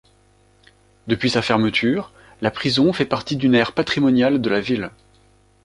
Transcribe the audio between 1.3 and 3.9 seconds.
fermeture, la prison fait partie d'une aire